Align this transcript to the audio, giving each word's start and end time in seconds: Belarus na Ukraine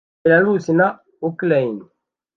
Belarus 0.23 0.65
na 0.77 0.87
Ukraine 1.29 1.81